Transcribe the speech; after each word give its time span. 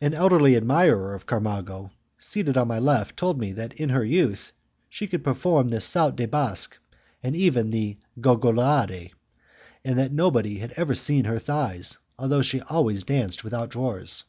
An 0.00 0.14
elderly 0.14 0.56
admirer 0.56 1.12
of 1.14 1.26
Camargo, 1.26 1.90
seated 2.16 2.56
on 2.56 2.68
my 2.68 2.78
left, 2.78 3.18
told 3.18 3.38
me 3.38 3.52
that 3.52 3.74
in 3.74 3.90
her 3.90 4.02
youth 4.02 4.50
she 4.88 5.06
could 5.06 5.22
perform 5.22 5.68
the 5.68 5.78
'saut 5.82 6.16
de 6.16 6.24
basque' 6.26 6.78
and 7.22 7.36
even 7.36 7.68
the 7.68 7.98
'gargouillade', 8.18 9.10
and 9.84 9.98
that 9.98 10.10
nobody 10.10 10.56
had 10.60 10.72
ever 10.78 10.94
seen 10.94 11.26
her 11.26 11.38
thighs, 11.38 11.98
although 12.18 12.40
she 12.40 12.62
always 12.62 13.04
danced 13.04 13.44
without 13.44 13.68
drawers. 13.68 14.24